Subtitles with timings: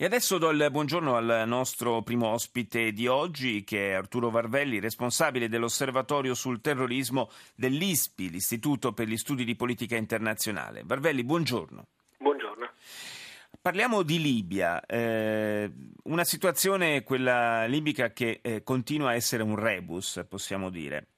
[0.00, 4.78] E adesso do il buongiorno al nostro primo ospite di oggi, che è Arturo Varvelli,
[4.78, 10.82] responsabile dell'Osservatorio sul terrorismo dell'ISPI, l'Istituto per gli Studi di Politica Internazionale.
[10.84, 11.86] Varvelli, buongiorno.
[12.16, 12.70] Buongiorno.
[13.60, 15.68] Parliamo di Libia, eh,
[16.04, 21.08] una situazione, quella libica, che eh, continua a essere un rebus, possiamo dire.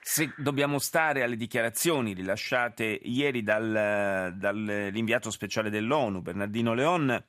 [0.00, 7.24] Se dobbiamo stare alle dichiarazioni rilasciate ieri dal, dall'inviato speciale dell'ONU, Bernardino Leon,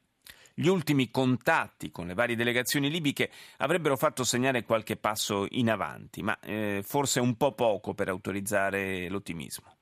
[0.54, 6.22] gli ultimi contatti con le varie delegazioni libiche avrebbero fatto segnare qualche passo in avanti,
[6.22, 9.78] ma eh, forse un po' poco per autorizzare l'ottimismo.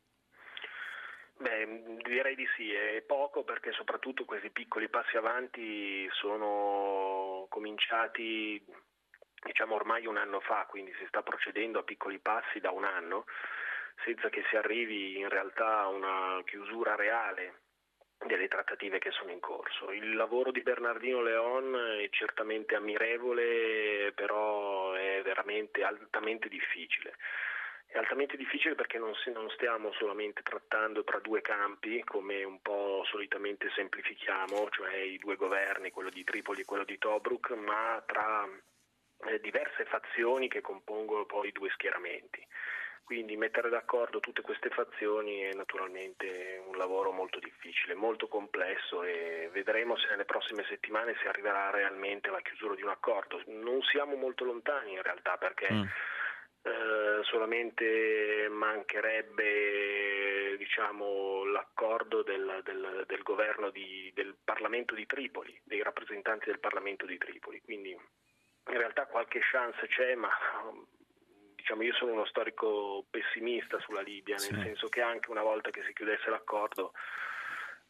[1.37, 8.63] Beh, direi di sì, è poco perché soprattutto questi piccoli passi avanti sono cominciati
[9.43, 13.25] diciamo ormai un anno fa, quindi si sta procedendo a piccoli passi da un anno
[14.05, 17.61] senza che si arrivi in realtà a una chiusura reale
[18.25, 19.91] delle trattative che sono in corso.
[19.91, 27.15] Il lavoro di Bernardino Leon è certamente ammirevole, però è veramente altamente difficile.
[27.87, 33.03] È altamente difficile perché non, non, stiamo solamente trattando tra due campi, come un po'
[33.05, 38.47] solitamente semplifichiamo, cioè i due governi, quello di Tripoli e quello di Tobruk, ma tra
[39.25, 42.47] eh, diverse fazioni che compongono poi i due schieramenti.
[43.03, 49.49] Quindi mettere d'accordo tutte queste fazioni è naturalmente un lavoro molto difficile, molto complesso e
[49.51, 53.41] vedremo se nelle prossime settimane si arriverà realmente alla chiusura di un accordo.
[53.47, 55.83] Non siamo molto lontani in realtà perché mm.
[56.63, 65.83] eh, solamente mancherebbe diciamo, l'accordo del, del, del governo di, del Parlamento di Tripoli, dei
[65.83, 67.59] rappresentanti del Parlamento di Tripoli.
[67.61, 70.29] Quindi in realtà qualche chance c'è, ma
[71.71, 74.61] diciamo, io sono uno storico pessimista sulla Libia, nel sì.
[74.61, 76.91] senso che anche una volta che si chiudesse l'accordo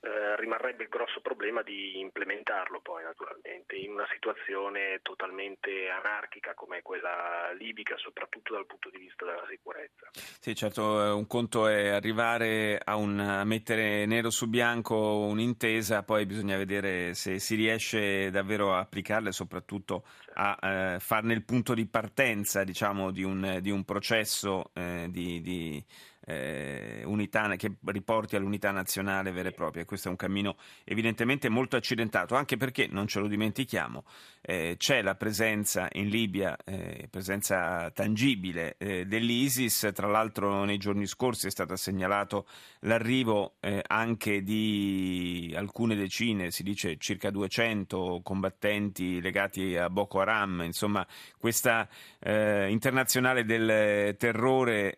[0.03, 6.81] eh, rimarrebbe il grosso problema di implementarlo poi naturalmente in una situazione totalmente anarchica come
[6.81, 10.09] quella libica, soprattutto dal punto di vista della sicurezza.
[10.13, 16.01] Sì, certo, eh, un conto è arrivare a, un, a mettere nero su bianco un'intesa,
[16.01, 20.57] poi bisogna vedere se si riesce davvero a applicarla e soprattutto a
[20.95, 25.85] eh, farne il punto di partenza diciamo, di, un, di un processo eh, di, di
[26.31, 29.85] eh, unità, che riporti all'unità nazionale vera e propria.
[29.85, 34.03] Questo è un cammino evidentemente molto accidentato, anche perché, non ce lo dimentichiamo,
[34.41, 41.05] eh, c'è la presenza in Libia, eh, presenza tangibile eh, dell'ISIS, tra l'altro nei giorni
[41.05, 42.47] scorsi è stato segnalato
[42.81, 50.61] l'arrivo eh, anche di alcune decine, si dice circa 200 combattenti legati a Boko Haram,
[50.63, 51.05] insomma
[51.37, 51.87] questa
[52.19, 54.95] eh, internazionale del terrore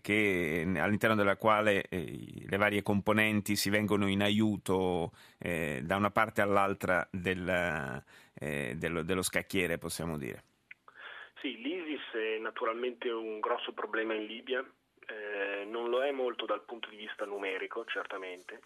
[0.00, 6.10] che all'interno della quale eh, le varie componenti si vengono in aiuto eh, da una
[6.10, 8.02] parte all'altra del,
[8.34, 10.44] eh, dello, dello scacchiere, possiamo dire.
[11.40, 14.64] Sì, l'ISIS è naturalmente un grosso problema in Libia,
[15.06, 18.60] eh, non lo è molto dal punto di vista numerico, certamente.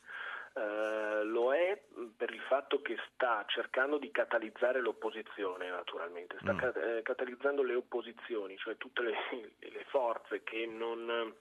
[0.55, 1.83] Uh, lo è
[2.17, 6.57] per il fatto che sta cercando di catalizzare l'opposizione, naturalmente, sta mm.
[6.57, 9.15] ca- eh, catalizzando le opposizioni, cioè tutte le,
[9.59, 11.35] le forze che non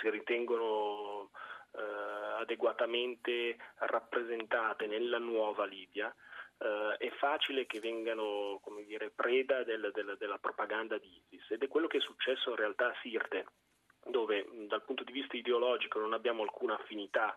[0.00, 1.30] si ritengono
[1.72, 6.14] eh, adeguatamente rappresentate nella nuova Libia,
[6.58, 11.50] eh, è facile che vengano dire, preda del, del, della propaganda di ISIS.
[11.50, 13.46] Ed è quello che è successo in realtà a Sirte,
[14.04, 17.34] dove dal punto di vista ideologico non abbiamo alcuna affinità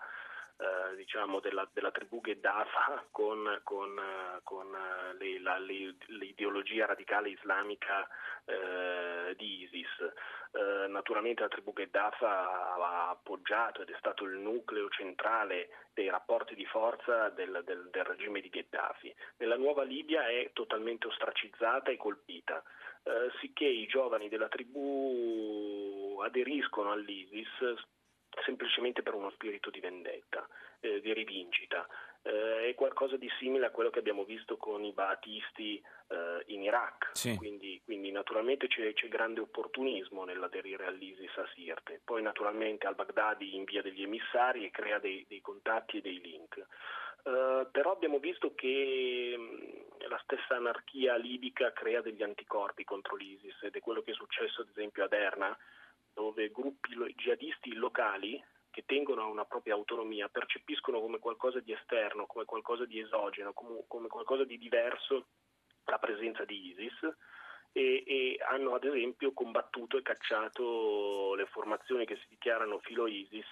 [0.62, 4.00] eh, diciamo della, della, tribù Gheddafa con, con,
[4.44, 8.08] con eh, le, la, le, l'ideologia radicale islamica
[8.46, 10.14] eh, di ISIS.
[10.54, 16.54] Eh, naturalmente la tribù Gheddafa ha appoggiato ed è stato il nucleo centrale dei rapporti
[16.54, 19.12] di forza del, del, del regime di Gheddafi.
[19.38, 22.62] Nella nuova Libia è totalmente ostracizzata e colpita.
[23.04, 27.50] Eh, sicché i giovani della tribù aderiscono all'ISIS
[28.46, 30.48] semplicemente per uno spirito di vendetta,
[30.80, 31.88] eh, di rivincita.
[32.24, 36.62] Eh, è qualcosa di simile a quello che abbiamo visto con i baatisti eh, in
[36.62, 37.36] Iraq, sì.
[37.36, 43.82] quindi, quindi, naturalmente c'è, c'è, grande opportunismo nell'aderire all'ISIS a Sirte, poi naturalmente al-Baghdadi invia
[43.82, 46.66] degli emissari e crea dei, dei contatti e dei link.
[47.24, 53.62] Uh, però abbiamo visto che mh, la stessa anarchia libica crea degli anticorpi contro l'ISIS
[53.62, 55.56] ed è quello che è successo ad esempio a Derna
[56.14, 62.26] dove gruppi jihadisti locali che tengono a una propria autonomia percepiscono come qualcosa di esterno,
[62.26, 65.28] come qualcosa di esogeno, come, come qualcosa di diverso
[65.86, 67.16] la presenza di ISIS
[67.74, 73.46] e, e, hanno ad esempio combattuto e cacciato le formazioni che si dichiarano filo ISIS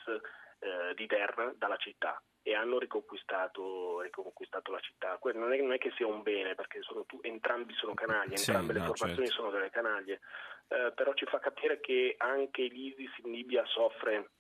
[0.60, 5.20] eh, di terra dalla città e hanno riconquistato, riconquistato la città.
[5.34, 8.74] Non è, non è, che sia un bene perché sono tu, entrambi sono canaglie, entrambe
[8.74, 9.42] sì, le no, formazioni certo.
[9.42, 10.20] sono delle canaglie,
[10.68, 14.32] eh, però ci fa capire che anche l'ISIS in Libia soffre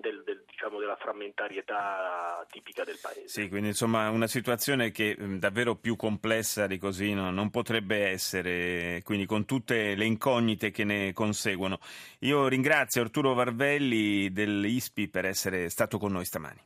[0.00, 3.28] del, del, diciamo, della frammentarietà tipica del paese.
[3.28, 7.30] Sì, quindi insomma una situazione che mh, davvero più complessa di così no?
[7.30, 11.78] non potrebbe essere, quindi con tutte le incognite che ne conseguono.
[12.20, 16.60] Io ringrazio Arturo Varvelli dell'ISPI per essere stato con noi stamani.